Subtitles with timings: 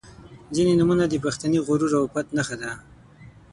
[0.55, 2.71] •ځینې نومونه د پښتني غرور او پت نښه ده.